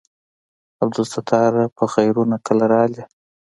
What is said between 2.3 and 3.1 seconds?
کله رالې.